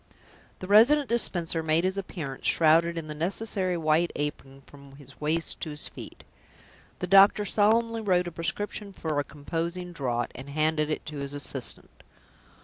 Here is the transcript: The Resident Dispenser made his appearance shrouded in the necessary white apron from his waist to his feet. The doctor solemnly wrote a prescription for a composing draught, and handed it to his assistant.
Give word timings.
The 0.57 0.67
Resident 0.67 1.07
Dispenser 1.09 1.61
made 1.61 1.83
his 1.83 1.95
appearance 1.95 2.47
shrouded 2.47 2.97
in 2.97 3.05
the 3.05 3.13
necessary 3.13 3.77
white 3.77 4.09
apron 4.15 4.61
from 4.65 4.95
his 4.95 5.21
waist 5.21 5.59
to 5.61 5.69
his 5.69 5.87
feet. 5.87 6.23
The 6.97 7.05
doctor 7.05 7.45
solemnly 7.45 8.01
wrote 8.01 8.27
a 8.27 8.31
prescription 8.31 8.93
for 8.93 9.19
a 9.19 9.23
composing 9.23 9.91
draught, 9.91 10.31
and 10.33 10.49
handed 10.49 10.89
it 10.89 11.05
to 11.05 11.17
his 11.17 11.35
assistant. 11.35 12.01